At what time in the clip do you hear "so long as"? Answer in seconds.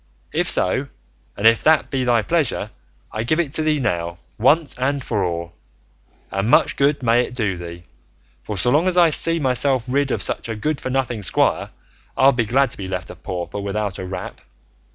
8.57-8.97